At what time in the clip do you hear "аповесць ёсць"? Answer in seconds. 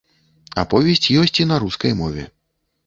0.61-1.37